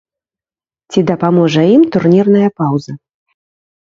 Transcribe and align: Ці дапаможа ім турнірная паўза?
Ці 0.93 0.99
дапаможа 1.09 1.61
ім 1.75 1.83
турнірная 1.95 2.49
паўза? 2.61 2.93